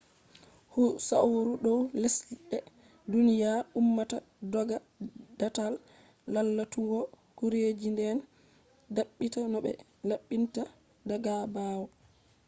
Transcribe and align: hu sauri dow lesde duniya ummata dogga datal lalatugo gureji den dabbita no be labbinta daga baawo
hu 0.73 0.83
sauri 1.07 1.51
dow 1.65 1.81
lesde 2.01 2.57
duniya 3.11 3.51
ummata 3.79 4.17
dogga 4.53 4.77
datal 5.39 5.73
lalatugo 6.33 6.99
gureji 7.37 7.89
den 7.99 8.17
dabbita 8.95 9.41
no 9.51 9.59
be 9.65 9.71
labbinta 10.09 10.63
daga 11.09 11.33
baawo 11.53 11.85